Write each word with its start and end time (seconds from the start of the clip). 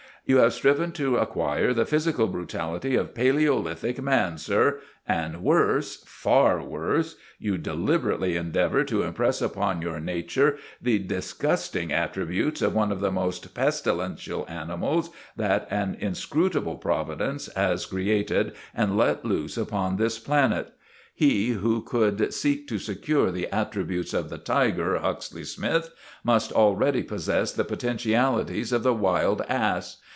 You 0.23 0.37
have 0.37 0.53
striven 0.53 0.91
to 0.93 1.17
acquire 1.17 1.73
the 1.73 1.83
physical 1.83 2.27
brutality 2.27 2.95
of 2.95 3.15
palæolithic 3.15 3.99
man, 3.99 4.37
sir, 4.37 4.79
and—worse, 5.07 6.03
far 6.05 6.61
worse—you 6.61 7.57
deliberately 7.57 8.37
endeavour 8.37 8.83
to 8.85 9.01
impress 9.01 9.41
upon 9.41 9.81
your 9.81 9.99
nature 9.99 10.57
the 10.81 10.99
disgusting 10.99 11.91
attributes 11.91 12.61
of 12.61 12.73
one 12.75 12.91
of 12.91 12.99
the 12.99 13.11
most 13.11 13.53
pestilential 13.55 14.45
animals 14.47 15.09
that 15.35 15.67
an 15.71 15.97
inscrutable 15.99 16.77
Providence 16.77 17.49
has 17.55 17.87
created 17.87 18.53
and 18.75 18.95
let 18.95 19.25
loose 19.25 19.57
upon 19.57 19.97
this 19.97 20.19
planet. 20.19 20.71
He 21.13 21.49
who 21.49 21.81
could 21.81 22.31
seek 22.33 22.67
to 22.69 22.77
secure 22.77 23.31
the 23.31 23.47
attributes 23.51 24.13
of 24.13 24.29
the 24.29 24.37
tiger, 24.37 24.99
Huxley 24.99 25.43
Smythe, 25.43 25.87
must 26.23 26.51
already 26.53 27.01
possess 27.03 27.51
the 27.51 27.65
potentialities 27.65 28.71
of 28.71 28.83
the 28.83 28.93
wild 28.93 29.41
ass! 29.49 29.97